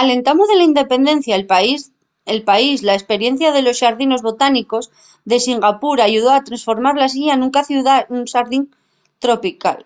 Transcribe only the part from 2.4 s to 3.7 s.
país la esperiencia de